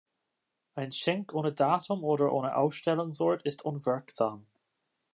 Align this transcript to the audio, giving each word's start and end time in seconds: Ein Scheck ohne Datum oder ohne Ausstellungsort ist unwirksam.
Ein 0.73 0.91
Scheck 0.91 1.35
ohne 1.35 1.53
Datum 1.53 2.03
oder 2.03 2.33
ohne 2.33 2.55
Ausstellungsort 2.55 3.43
ist 3.43 3.63
unwirksam. 3.63 4.47